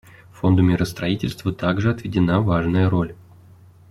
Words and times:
Фонду 0.31 0.63
миростроительства 0.63 1.53
также 1.53 1.91
отведена 1.91 2.41
важная 2.41 2.89
роль. 2.89 3.13